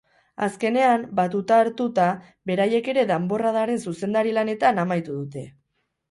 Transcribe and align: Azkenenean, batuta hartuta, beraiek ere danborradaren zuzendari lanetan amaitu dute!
Azkenenean, 0.45 1.01
batuta 1.17 1.57
hartuta, 1.63 2.07
beraiek 2.51 2.89
ere 2.93 3.03
danborradaren 3.11 3.83
zuzendari 3.89 4.33
lanetan 4.39 4.81
amaitu 4.85 5.19
dute! 5.19 5.45